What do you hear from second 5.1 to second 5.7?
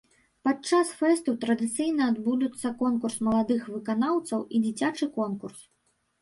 конкурс.